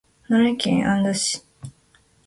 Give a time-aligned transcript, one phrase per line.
[0.27, 1.45] 奈良県安堵町